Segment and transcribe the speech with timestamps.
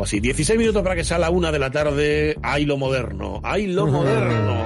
[0.00, 2.34] Algo así, 16 minutos para que sea la una de la tarde.
[2.42, 3.38] ¡Ay, lo moderno!
[3.44, 4.64] ¡Ay, lo moderno!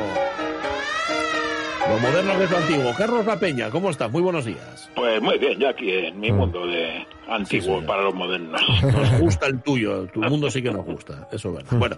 [1.89, 2.95] Lo moderno que es lo antiguo.
[2.97, 4.13] Carlos La Peña, ¿cómo estás?
[4.13, 4.89] Muy buenos días.
[4.95, 8.63] Pues muy bien, yo aquí en mi mundo de antiguo para los modernos.
[8.85, 11.79] Nos gusta el tuyo, tu mundo sí que nos gusta, eso es verdad.
[11.79, 11.97] Bueno,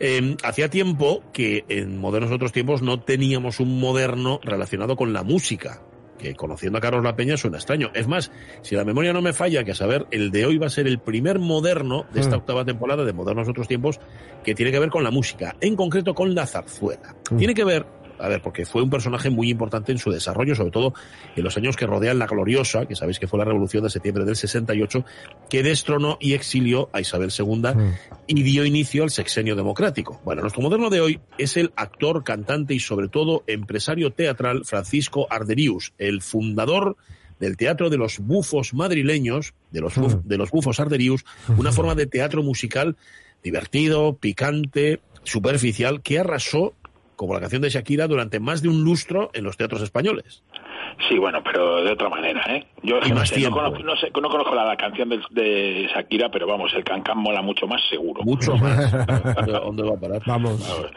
[0.00, 5.22] eh, hacía tiempo que en modernos otros tiempos no teníamos un moderno relacionado con la
[5.22, 5.80] música,
[6.24, 7.90] que conociendo a Carlos La Peña suena extraño.
[7.94, 8.32] Es más,
[8.62, 10.86] si la memoria no me falla, que a saber, el de hoy va a ser
[10.86, 14.00] el primer moderno de esta octava temporada de modernos otros tiempos
[14.42, 17.14] que tiene que ver con la música, en concreto con la zarzuela.
[17.36, 17.86] Tiene que ver
[18.18, 20.94] a ver, porque fue un personaje muy importante en su desarrollo, sobre todo
[21.36, 24.24] en los años que rodean la gloriosa, que sabéis que fue la revolución de septiembre
[24.24, 25.04] del 68,
[25.50, 27.62] que destronó y exilió a Isabel II
[28.26, 30.20] y dio inicio al sexenio democrático.
[30.24, 35.26] Bueno, nuestro moderno de hoy es el actor, cantante y sobre todo empresario teatral Francisco
[35.30, 36.96] Arderius, el fundador
[37.40, 41.24] del teatro de los bufos madrileños, de los, buf- de los bufos Arderius,
[41.58, 42.96] una forma de teatro musical
[43.42, 46.74] divertido, picante, superficial, que arrasó
[47.16, 50.42] como la canción de Shakira durante más de un lustro en los teatros españoles.
[51.08, 52.64] Sí, bueno, pero de otra manera, ¿eh?
[52.82, 56.30] Yo no, sé, no, conozco, no sé- no conozco la, la canción de, de Shakira,
[56.30, 58.22] pero vamos, el cancán mola mucho más seguro.
[58.24, 58.92] Mucho más.
[59.46, 60.22] ¿Dónde va a parar?
[60.26, 60.92] Vamos.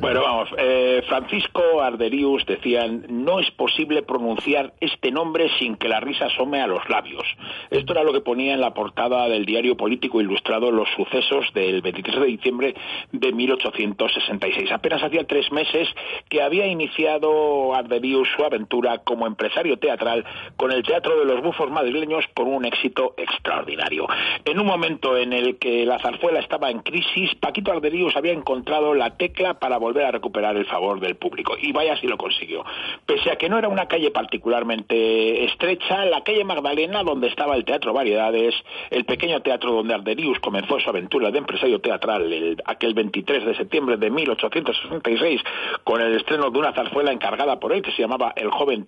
[0.00, 6.00] Bueno, vamos, eh, Francisco Arderius decían, no es posible pronunciar este nombre sin que la
[6.00, 7.24] risa asome a los labios.
[7.70, 11.80] Esto era lo que ponía en la portada del diario político ilustrado Los sucesos del
[11.82, 12.74] 23 de diciembre
[13.12, 14.70] de 1866.
[14.72, 15.88] Apenas hacía tres meses
[16.28, 20.24] que había iniciado Arderius su aventura como empresario teatral
[20.56, 24.06] con el Teatro de los Bufos madrileños con un éxito extraordinario.
[24.44, 28.94] En un momento en el que la zarzuela estaba en crisis, Paquito Arderius había encontrado
[28.94, 31.56] la tecla para volver a recuperar el favor del público.
[31.60, 32.64] Y vaya si lo consiguió.
[33.06, 37.64] Pese a que no era una calle particularmente estrecha, la calle Magdalena, donde estaba el
[37.64, 38.54] Teatro Variedades,
[38.90, 43.54] el pequeño teatro donde Arderius comenzó su aventura de empresario teatral el- aquel 23 de
[43.56, 45.40] septiembre de 1866,
[45.84, 48.84] con el estreno de una zarzuela encargada por él que se llamaba El joven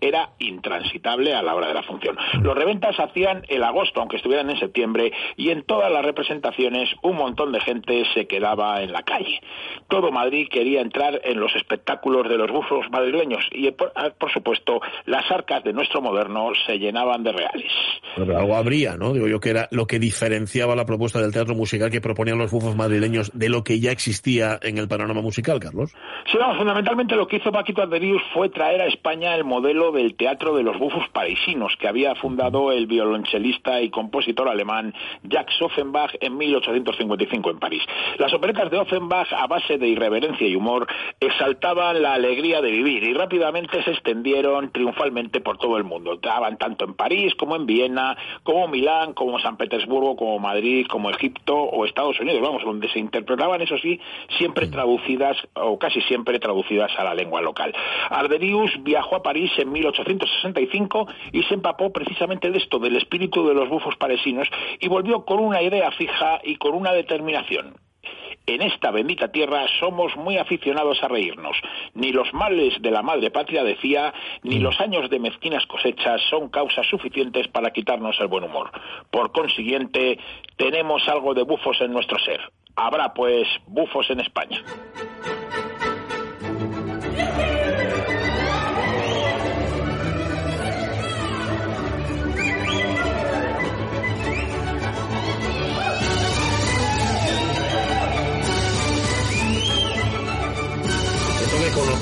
[0.00, 2.16] Era intransitable a la hora de la función.
[2.42, 7.16] Los reventas hacían el agosto, aunque estuvieran en septiembre, y en todas las representaciones un
[7.16, 9.40] montón de gente se quedaba en la calle.
[9.88, 14.32] Todo Madrid quería entrar en los espectáculos de los bufos madrileños y, por, ah, por
[14.32, 17.72] supuesto, las arcas de nuestro moderno se llenaban de reales.
[18.16, 19.12] Pero algo habría, ¿no?
[19.12, 22.50] Digo yo que era lo que diferenciaba la propuesta del teatro musical que proponían los
[22.50, 25.92] bufos madrileños de lo que ya existía en el panorama musical, Carlos.
[26.30, 30.16] Sí, vamos, fundamentalmente lo que hizo Paquito Arderius fue traer a España el modelo del
[30.16, 36.14] teatro de los bufos parisinos que había fundado el violonchelista y compositor alemán Jacques Offenbach
[36.20, 37.82] en 1855 en París.
[38.18, 40.86] Las operetas de Offenbach, a base de irreverencia y humor,
[41.20, 46.14] exaltaban la alegría de vivir y rápidamente se extendieron triunfalmente por todo el mundo.
[46.14, 51.10] Estaban tanto en París como en Viena, como Milán, como San Petersburgo, como Madrid, como
[51.10, 54.00] Egipto o Estados Unidos, vamos, donde se interpretaban, eso sí,
[54.38, 57.74] siempre traducidas o casi siempre traducidas a la lengua local.
[58.10, 63.54] Arderius viajó a París en 1865 y se empapó precisamente de esto, del espíritu de
[63.54, 64.48] los bufos parisinos
[64.80, 67.74] y volvió con una idea fija y con una determinación.
[68.46, 71.56] En esta bendita tierra somos muy aficionados a reírnos.
[71.94, 74.12] Ni los males de la madre patria, decía,
[74.42, 78.70] ni los años de mezquinas cosechas son causas suficientes para quitarnos el buen humor.
[79.10, 80.18] Por consiguiente,
[80.56, 82.40] tenemos algo de bufos en nuestro ser.
[82.76, 84.62] Habrá, pues, bufos en España.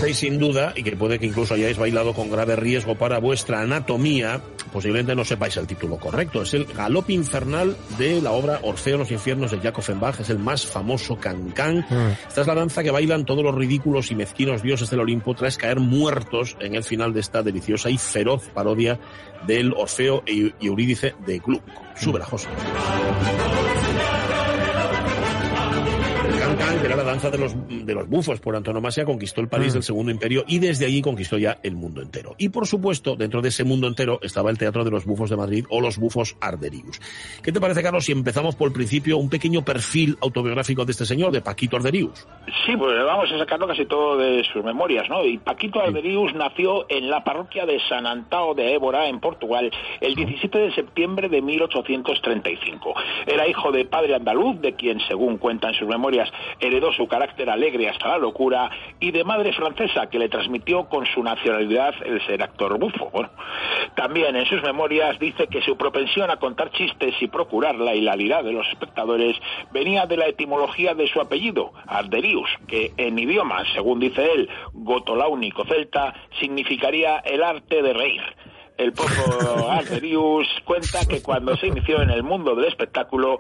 [0.03, 3.61] Conocéis sin duda y que puede que incluso hayáis bailado con grave riesgo para vuestra
[3.61, 4.41] anatomía,
[4.73, 6.43] posiblemente no sepáis el título correcto.
[6.43, 10.31] Es el galope infernal de la obra Orfeo en los infiernos de Jacob Offenbach, es
[10.31, 11.87] el más famoso cancán.
[12.27, 15.57] Esta es la danza que bailan todos los ridículos y mezquinos dioses del Olimpo tras
[15.57, 18.99] caer muertos en el final de esta deliciosa y feroz parodia
[19.47, 21.63] del Orfeo y y Eurídice de Gluck.
[21.95, 22.27] Sube la.
[26.81, 29.75] Que era la danza de los, de los bufos por antonomasia, conquistó el París mm.
[29.75, 32.35] del Segundo Imperio y desde allí conquistó ya el mundo entero.
[32.39, 35.37] Y por supuesto, dentro de ese mundo entero estaba el Teatro de los Bufos de
[35.37, 37.01] Madrid o los Bufos Arderius.
[37.43, 41.05] ¿Qué te parece, Carlos, si empezamos por el principio un pequeño perfil autobiográfico de este
[41.05, 42.27] señor, de Paquito Arderius?
[42.67, 45.25] Sí, pues vamos a sacarlo casi todo de sus memorias, ¿no?
[45.25, 49.71] Y Paquito Arderius nació en la parroquia de San Antao de Évora, en Portugal,
[50.01, 52.95] el 17 de septiembre de 1835.
[53.27, 56.31] Era hijo de padre andaluz, de quien, según cuentan sus memorias,
[56.63, 58.71] heredó su carácter alegre hasta la locura,
[59.01, 63.11] y de madre francesa, que le transmitió con su nacionalidad el ser actor bufo.
[63.95, 68.45] También en sus memorias dice que su propensión a contar chistes y procurar la hilaridad
[68.45, 69.37] de los espectadores
[69.73, 75.65] venía de la etimología de su apellido, Arderius, que en idioma, según dice él, gotoláunico
[75.65, 78.23] celta, significaría el arte de reír.
[78.83, 83.39] El poco Arderius cuenta que cuando se inició en el mundo del espectáculo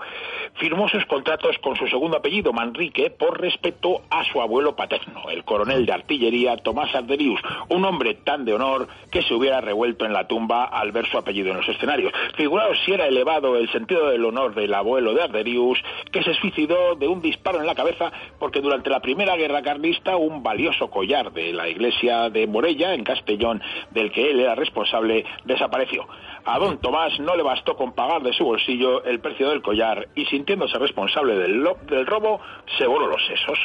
[0.55, 5.43] firmó sus contratos con su segundo apellido, Manrique, por respeto a su abuelo paterno, el
[5.43, 7.41] coronel de artillería Tomás Arderius,
[7.71, 11.19] un hombre tan de honor que se hubiera revuelto en la tumba al ver su
[11.19, 12.12] apellido en los escenarios.
[12.37, 16.94] Figuraos si era elevado el sentido del honor del abuelo de Arderius, que se suicidó
[16.94, 21.33] de un disparo en la cabeza porque durante la primera guerra carlista un valioso collar
[21.33, 23.61] de la iglesia de Morella, en Castellón,
[23.91, 26.06] del que él era responsable, desapareció.
[26.44, 30.08] A don Tomás no le bastó con pagar de su bolsillo el precio del collar
[30.14, 32.40] y sintiéndose responsable del, del robo,
[32.79, 33.58] se voló los sesos.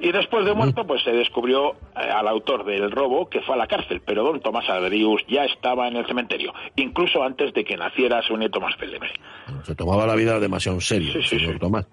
[0.00, 3.58] Y después de muerto, pues se descubrió eh, al autor del robo que fue a
[3.58, 7.76] la cárcel, pero don Tomás Arderius ya estaba en el cementerio, incluso antes de que
[7.76, 9.10] naciera su nieto más célebre.
[9.64, 11.86] Se tomaba la vida demasiado en serio, señor Tomás.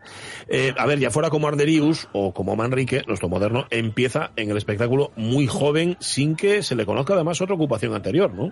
[0.48, 4.58] Eh, a ver, ya fuera como Arderius o como Manrique, nuestro moderno, empieza en el
[4.58, 8.52] espectáculo muy joven, sin que se le conozca además otra ocupación anterior, ¿no?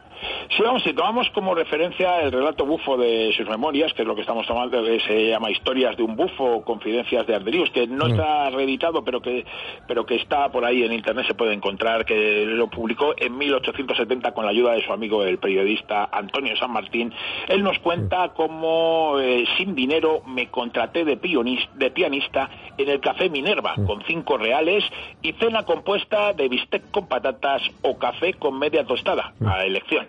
[0.55, 4.15] Sí, vamos, si tomamos como referencia el relato bufo de sus memorias, que es lo
[4.15, 8.05] que estamos tomando, que se llama Historias de un bufo, Confidencias de Arderius, que no
[8.05, 8.11] mm.
[8.11, 9.43] está reeditado, pero que
[9.88, 14.34] pero que está por ahí en internet, se puede encontrar, que lo publicó en 1870
[14.34, 17.13] con la ayuda de su amigo el periodista Antonio San Martín.
[17.48, 23.30] Él nos cuenta cómo eh, sin dinero me contraté de, de pianista en el Café
[23.30, 24.84] Minerva con cinco reales
[25.22, 30.07] y cena compuesta de bistec con patatas o café con media tostada a elección.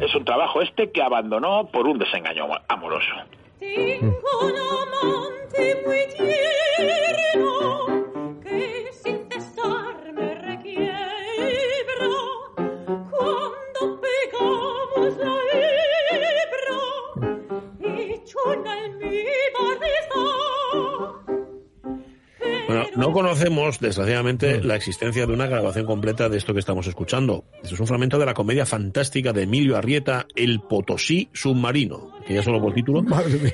[0.00, 3.14] Es un trabajo este que abandonó por un desengaño amoroso.
[23.40, 27.46] Conocemos, desgraciadamente, la existencia de una grabación completa de esto que estamos escuchando.
[27.62, 32.42] Es un fragmento de la comedia fantástica de Emilio Arrieta, El Potosí Submarino, que ya
[32.42, 33.02] solo por título.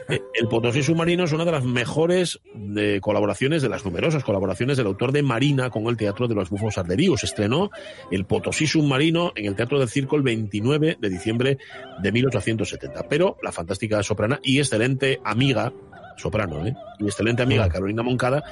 [0.08, 4.76] Eh, el Potosí Submarino es una de las mejores de colaboraciones, de las numerosas colaboraciones
[4.76, 7.24] del autor de Marina con el Teatro de los Bufos Arderíos.
[7.24, 7.70] Estrenó
[8.10, 11.58] El Potosí Submarino en el Teatro del Circo el 29 de diciembre
[12.02, 13.08] de 1870.
[13.08, 15.72] Pero la fantástica soprana y excelente amiga
[16.16, 16.74] soprano, ¿eh?
[16.98, 18.44] y excelente amiga Carolina Moncada,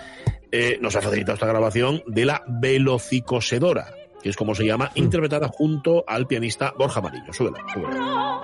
[0.52, 5.49] eh, nos ha facilitado esta grabación de la Velocicosedora, que es como se llama, interpretada
[5.49, 7.32] junto al pianista Borja Marillo.
[7.32, 8.40] Súbela, súbela.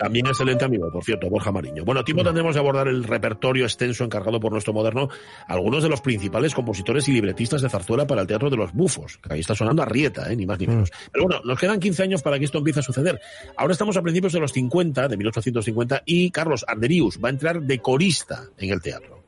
[0.00, 1.84] También excelente amigo, por cierto, Borja Mariño.
[1.84, 5.10] Bueno, tiempo tendremos de abordar el repertorio extenso encargado por nuestro moderno,
[5.46, 9.18] algunos de los principales compositores y libretistas de zarzuela para el Teatro de los Bufos,
[9.18, 10.36] que ahí está sonando a Rieta, ¿eh?
[10.36, 10.88] ni más ni menos.
[10.90, 11.10] Mm.
[11.12, 13.20] Pero bueno, nos quedan 15 años para que esto empiece a suceder.
[13.58, 17.60] Ahora estamos a principios de los 50, de 1850, y Carlos Arderius va a entrar
[17.60, 19.19] de corista en el teatro.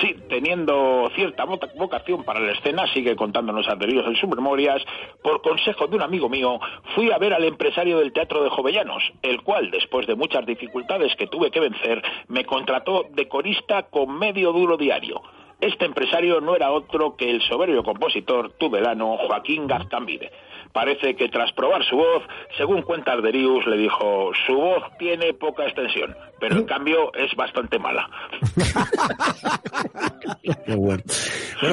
[0.00, 4.82] Sí, teniendo cierta vocación para la escena, sigue contándonos anteriores en sus memorias,
[5.22, 6.58] por consejo de un amigo mío,
[6.94, 11.14] fui a ver al empresario del Teatro de Jovellanos, el cual, después de muchas dificultades
[11.16, 15.20] que tuve que vencer, me contrató de corista con medio duro diario.
[15.60, 20.32] Este empresario no era otro que el soberbio compositor tubelano Joaquín Gaztambide
[20.72, 22.22] Parece que tras probar su voz,
[22.56, 27.78] según cuenta Arderius, le dijo, su voz tiene poca extensión, pero en cambio es bastante
[27.78, 28.08] mala.
[30.76, 31.02] bueno.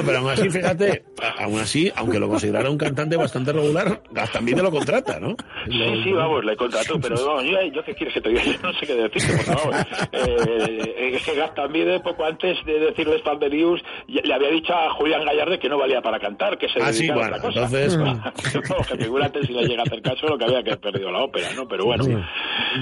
[0.06, 1.06] pero aún así, fíjate,
[1.39, 4.01] aún así, aunque lo considerara un cantante bastante regular,
[4.34, 5.36] también te lo contrata, ¿no?
[5.65, 8.60] Sí, sí, vamos, le contrató, pero no, yo, yo qué quieres que te diga, yo
[8.62, 9.75] no sé qué decirte, por favor.
[10.12, 14.94] Eh, es que Gastambide, poco antes de decirle esto a Arderius, le había dicho a
[14.94, 17.63] Julián Gallarde que no valía para cantar, que se ah, sí, bueno, a otra cosa.
[17.63, 17.98] Entonces...
[18.89, 21.24] que figúrate si le llega a hacer caso lo que había que haber perdido la
[21.24, 21.67] ópera, ¿no?
[21.67, 22.03] Pero bueno.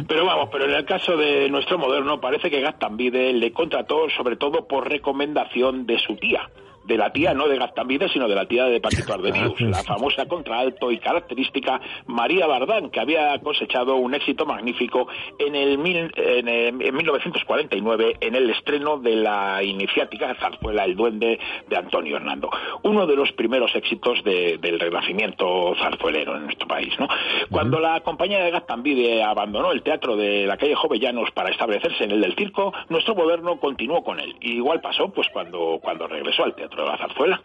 [0.08, 4.36] Pero vamos, pero en el caso de nuestro moderno parece que Gastambide le contrató sobre
[4.36, 6.50] todo por recomendación de su tía
[6.88, 10.26] de la tía, no de Gastambide, sino de la tía de Paquito Arderius, la famosa
[10.26, 18.18] contralto y característica María Bardán, que había cosechado un éxito magnífico en, el en, 1949
[18.22, 22.50] en el estreno de la iniciática Zarzuela El Duende de Antonio Hernando.
[22.84, 26.94] Uno de los primeros éxitos del renacimiento zarzuelero en nuestro país.
[27.00, 27.08] ¿no?
[27.52, 32.12] Cuando la compañía de Gastambide abandonó el teatro de la calle Jovellanos para establecerse en
[32.12, 34.36] el del circo, nuestro moderno continuó con él.
[34.40, 37.40] Y igual pasó pues cuando, cuando regresó al teatro la zarzuela.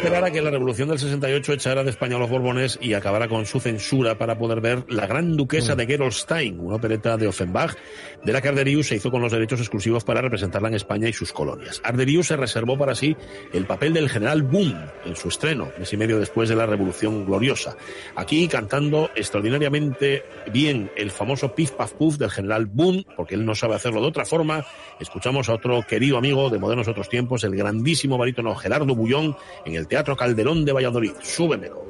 [0.00, 3.28] Esperar a que la revolución del 68 echara de España a los Borbones y acabara
[3.28, 7.76] con su censura para poder ver La Gran Duquesa de Gerolstein, una opereta de Offenbach,
[8.24, 11.12] de la que Arderius se hizo con los derechos exclusivos para representarla en España y
[11.12, 11.82] sus colonias.
[11.84, 13.14] Arderius se reservó para sí
[13.52, 17.26] el papel del general Boom en su estreno, mes y medio después de la Revolución
[17.26, 17.76] Gloriosa.
[18.16, 23.54] Aquí cantando extraordinariamente bien el famoso Pif Paf Puff del general Boom, porque él no
[23.54, 24.64] sabe hacerlo de otra forma,
[24.98, 29.74] escuchamos a otro querido amigo de modernos otros tiempos, el grandísimo barítono Gerardo Bullón, en
[29.74, 31.12] el Teatro Calderón de Valladolid.
[31.20, 31.84] Súbemelo.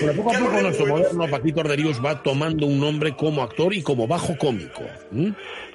[0.00, 3.82] Pero poco a poco nuestro moderno Paquito Arderius va tomando un nombre como actor y
[3.82, 4.82] como bajo cómico.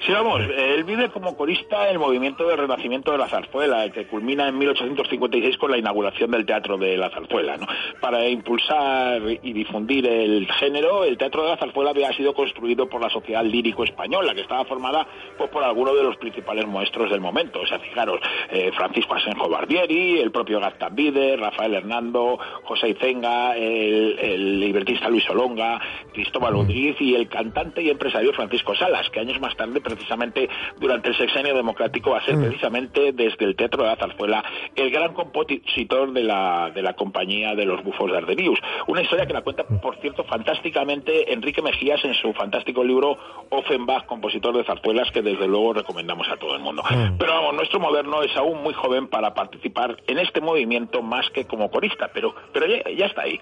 [0.05, 4.49] Sí, vamos, él vive como corista el movimiento del renacimiento de la zarzuela, que culmina
[4.49, 7.55] en 1856 con la inauguración del Teatro de la Zarzuela.
[7.55, 7.67] ¿no?
[8.01, 13.01] Para impulsar y difundir el género, el Teatro de la Zarzuela había sido construido por
[13.01, 17.21] la Sociedad Lírico Española, que estaba formada pues, por algunos de los principales maestros del
[17.21, 17.61] momento.
[17.61, 18.19] O sea, fijaros,
[18.51, 25.29] eh, Francisco Asenjo Barbieri, el propio Gastambide, Rafael Hernando, José Izenga, el, el libretista Luis
[25.29, 25.79] Olonga,
[26.13, 31.09] Cristóbal Rodríguez y el cantante y empresario Francisco Salas, que años más tarde precisamente durante
[31.09, 34.43] el sexenio democrático va a ser precisamente desde el Teatro de la Zarzuela
[34.75, 38.59] el gran compositor de la, de la compañía de los bufos de Arderius.
[38.87, 43.17] Una historia que la cuenta, por cierto, fantásticamente Enrique Mejías en su fantástico libro
[43.49, 46.83] Offenbach, compositor de zarzuelas, que desde luego recomendamos a todo el mundo.
[47.17, 51.45] Pero vamos, nuestro moderno es aún muy joven para participar en este movimiento más que
[51.45, 53.39] como corista, pero, pero ya, está ahí.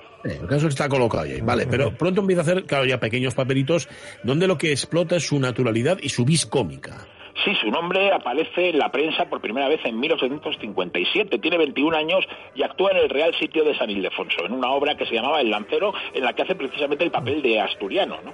[0.68, 3.88] Está colocado ahí, vale, pero pronto empieza a hacer, claro, ya pequeños papelitos,
[4.24, 7.08] donde lo que explota es su naturalidad y su cómica.
[7.44, 11.40] Sí, su nombre aparece en la prensa por primera vez en 1857.
[11.40, 14.96] Tiene 21 años y actúa en el Real Sitio de San Ildefonso, en una obra
[14.96, 18.34] que se llamaba El Lancero, en la que hace precisamente el papel de asturiano, ¿no?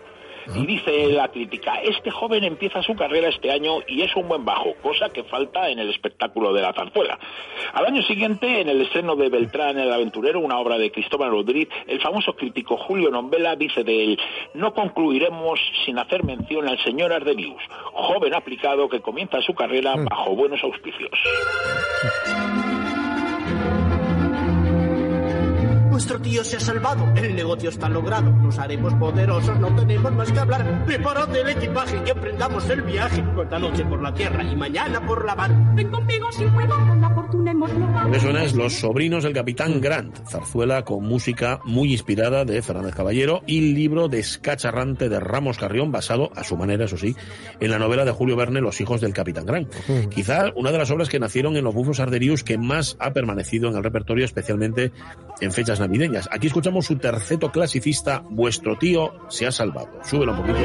[0.56, 4.46] Y dice la crítica, este joven empieza su carrera este año y es un buen
[4.46, 7.20] bajo, cosa que falta en el espectáculo de la zarzuela.
[7.74, 11.70] Al año siguiente, en el estreno de Beltrán el aventurero, una obra de Cristóbal Rodríguez,
[11.88, 14.20] el famoso crítico Julio Nombela dice de él,
[14.54, 17.62] no concluiremos sin hacer mención al señor Ardenius,
[17.94, 20.06] joven aplicado que comienza su carrera mm.
[20.06, 21.12] bajo buenos auspicios.
[25.98, 30.32] Nuestro tío se ha salvado, el negocio está logrado, nos haremos poderosos, no tenemos más
[30.32, 30.86] que hablar.
[30.86, 35.26] Preparad el equipaje que emprendamos el viaje, esta noche por la tierra y mañana por
[35.26, 35.52] la mar.
[35.74, 38.14] Ven conmigo sin juego, la fortuna hemos logrado.
[38.14, 43.42] Eso es Los sobrinos del capitán Grant, zarzuela con música muy inspirada de Fernández Caballero
[43.48, 47.16] y libro descacharrante de Ramos Carrión, basado, a su manera, eso sí,
[47.60, 49.74] en la novela de Julio Verne, Los hijos del capitán Grant.
[50.12, 53.68] Quizá una de las obras que nacieron en los bufos arderius que más ha permanecido
[53.68, 54.92] en el repertorio, especialmente
[55.42, 55.87] en fechas navideñas.
[56.32, 60.00] Aquí escuchamos su terceto clasicista, Vuestro tío se ha salvado.
[60.04, 60.58] Súbelo un poquito.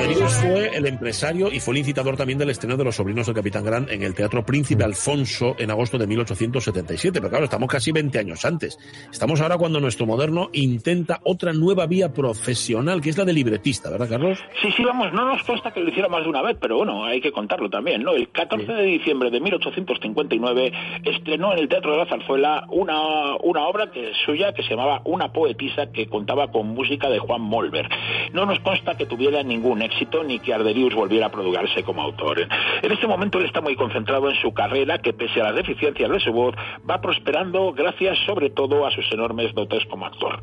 [0.00, 3.62] Fue el empresario y fue el incitador también del estreno de Los sobrinos del Capitán
[3.62, 7.20] Gran en el Teatro Príncipe Alfonso en agosto de 1877.
[7.20, 8.78] Pero claro, estamos casi 20 años antes.
[9.12, 13.90] Estamos ahora cuando nuestro moderno intenta otra nueva vía profesional, que es la de libretista,
[13.90, 14.38] ¿verdad, Carlos?
[14.62, 17.04] Sí, sí, vamos, no nos consta que lo hiciera más de una vez, pero bueno,
[17.04, 18.12] hay que contarlo también, ¿no?
[18.12, 20.72] El 14 de diciembre de 1859
[21.04, 25.02] estrenó en el Teatro de la Zarzuela una, una obra que suya que se llamaba
[25.04, 27.86] Una poetisa que contaba con música de Juan Molver.
[28.32, 29.89] No nos consta que tuviera ningún éxito
[30.24, 32.46] ni que Arderius volviera a prodigarse como autor.
[32.82, 36.10] En este momento él está muy concentrado en su carrera que pese a las deficiencias
[36.10, 36.54] de su voz
[36.88, 40.40] va prosperando gracias sobre todo a sus enormes dotes como actor.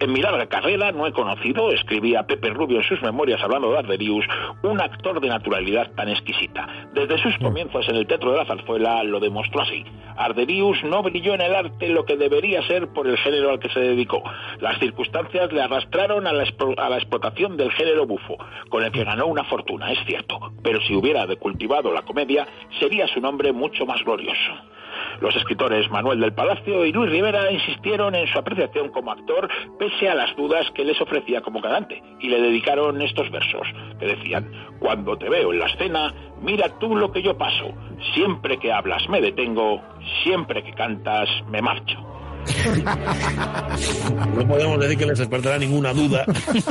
[0.00, 3.78] En mi larga carrera no he conocido, escribía Pepe Rubio en sus memorias hablando de
[3.78, 4.26] Arderius,
[4.62, 6.66] un actor de naturalidad tan exquisita.
[6.92, 9.84] Desde sus comienzos en el Teatro de la Zarzuela lo demostró así.
[10.16, 13.68] Arderius no brilló en el arte lo que debería ser por el género al que
[13.68, 14.22] se dedicó.
[14.60, 16.44] Las circunstancias le arrastraron a la,
[16.78, 18.38] a la explotación del género bufo,
[18.70, 22.46] con que ganó una fortuna, es cierto, pero si hubiera cultivado la comedia,
[22.78, 24.52] sería su nombre mucho más glorioso.
[25.20, 30.08] Los escritores Manuel del Palacio y Luis Rivera insistieron en su apreciación como actor pese
[30.08, 33.66] a las dudas que les ofrecía como cantante y le dedicaron estos versos
[33.98, 37.72] que decían, cuando te veo en la escena, mira tú lo que yo paso,
[38.14, 39.82] siempre que hablas me detengo,
[40.22, 42.15] siempre que cantas me marcho.
[44.36, 46.24] no podemos decir que les despertará ninguna duda,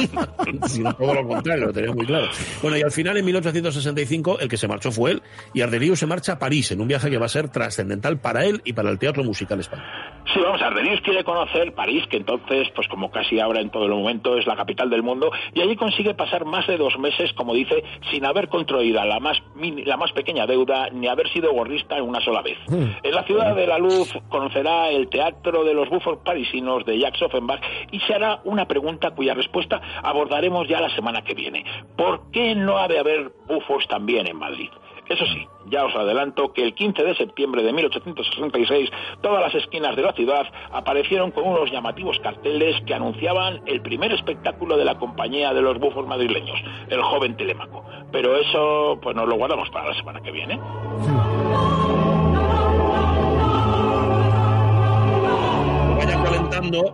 [0.68, 2.28] sino todo lo contrario, lo tenía muy claro.
[2.62, 6.06] Bueno, y al final, en 1865, el que se marchó fue él, y Arderius se
[6.06, 8.90] marcha a París, en un viaje que va a ser trascendental para él y para
[8.90, 9.86] el teatro musical español.
[10.34, 13.92] Sí, vamos, Arderius quiere conocer París, que entonces, pues como casi ahora en todo el
[13.92, 17.54] momento, es la capital del mundo, y allí consigue pasar más de dos meses, como
[17.54, 19.38] dice, sin haber contraído la más,
[19.86, 22.58] la más pequeña deuda, ni haber sido gorrista en una sola vez.
[22.68, 22.92] Hmm.
[23.04, 27.22] En la ciudad de la luz conocerá el teatro de los bufos parisinos de Jacques
[27.22, 31.66] Offenbach y se hará una pregunta cuya respuesta abordaremos ya la semana que viene.
[31.98, 34.70] ¿Por qué no ha de haber bufos también en Madrid?
[35.08, 38.90] Eso sí, ya os adelanto que el 15 de septiembre de 1866
[39.22, 44.14] todas las esquinas de la ciudad aparecieron con unos llamativos carteles que anunciaban el primer
[44.14, 47.86] espectáculo de la compañía de los bufos madrileños, el joven Telémaco.
[48.12, 50.60] Pero eso pues nos lo guardamos para la semana que viene.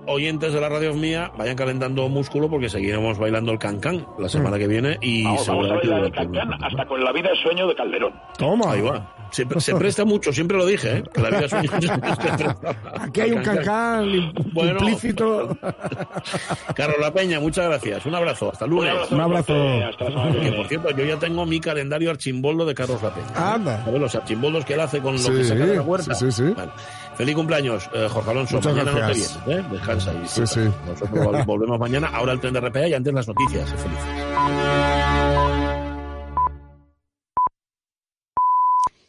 [0.08, 4.58] Oyentes de la radio mía, vayan calentando músculo porque seguiremos bailando el cancán la semana
[4.58, 7.76] que viene y vamos, a bailar el cancán hasta con la vida de sueño de
[7.76, 8.14] Calderón.
[8.38, 8.72] Toma.
[8.72, 9.21] Ahí va.
[9.32, 11.04] Se, presta mucho, siempre lo dije, ¿eh?
[11.14, 11.72] que la vida sueño
[13.00, 15.58] Aquí hay un cancán implícito.
[16.76, 18.06] Carlos La Peña, muchas gracias.
[18.06, 18.52] Un abrazo.
[18.52, 18.94] Hasta lunes.
[19.10, 19.54] Un abrazo.
[19.54, 23.54] Que por cierto, yo ya tengo mi calendario archimboldo de Carlos La Peña.
[23.54, 23.86] Anda.
[23.92, 26.16] Los archimboldos que él hace con lo que saca de la huerta.
[26.16, 26.54] Sí, sí.
[27.16, 28.56] Feliz cumpleaños, eh, Jorge Alonso.
[28.56, 29.38] Muchas mañana gracias.
[29.38, 29.70] no te vienes, ¿eh?
[29.72, 30.62] Descansa y sí, sí.
[30.88, 32.10] Nosotros volvemos mañana.
[32.14, 33.70] Ahora el tren de RPA y antes las noticias.
[33.70, 35.71] Felices.